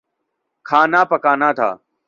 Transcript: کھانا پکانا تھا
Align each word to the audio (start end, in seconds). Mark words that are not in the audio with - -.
کھانا 0.67 1.01
پکانا 1.11 1.49
تھا 1.57 1.69